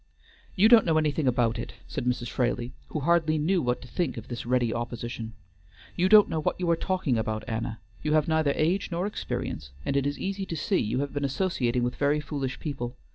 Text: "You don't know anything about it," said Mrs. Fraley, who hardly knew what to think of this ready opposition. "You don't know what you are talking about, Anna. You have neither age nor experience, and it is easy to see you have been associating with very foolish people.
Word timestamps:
"You 0.55 0.67
don't 0.67 0.83
know 0.87 0.97
anything 0.97 1.27
about 1.27 1.59
it," 1.59 1.73
said 1.87 2.05
Mrs. 2.05 2.27
Fraley, 2.27 2.73
who 2.87 3.01
hardly 3.01 3.37
knew 3.37 3.61
what 3.61 3.83
to 3.83 3.87
think 3.87 4.17
of 4.17 4.29
this 4.29 4.47
ready 4.47 4.73
opposition. 4.73 5.33
"You 5.95 6.09
don't 6.09 6.27
know 6.27 6.39
what 6.41 6.59
you 6.59 6.67
are 6.71 6.75
talking 6.75 7.19
about, 7.19 7.43
Anna. 7.47 7.79
You 8.01 8.13
have 8.13 8.27
neither 8.27 8.51
age 8.55 8.89
nor 8.89 9.05
experience, 9.05 9.69
and 9.85 9.95
it 9.95 10.07
is 10.07 10.17
easy 10.17 10.47
to 10.47 10.55
see 10.57 10.77
you 10.79 11.01
have 11.01 11.13
been 11.13 11.23
associating 11.23 11.83
with 11.83 11.97
very 11.97 12.19
foolish 12.19 12.59
people. 12.59 12.97